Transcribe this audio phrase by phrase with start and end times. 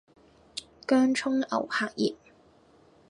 [0.87, 2.15] 薑蔥牛柏葉